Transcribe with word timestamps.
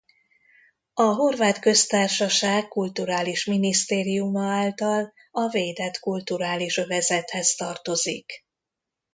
A 0.93 1.03
Horvát 1.03 1.59
Köztársaság 1.59 2.67
Kulturális 2.67 3.45
Minisztériuma 3.45 4.45
által 4.53 5.13
a 5.31 5.47
védett 5.49 5.99
kulturális 5.99 6.77
övezethez 6.77 7.55
tartozik. 7.55 8.45